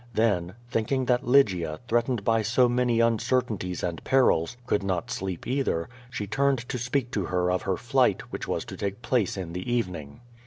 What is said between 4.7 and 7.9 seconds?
not sleep either, she turned to speak to her of her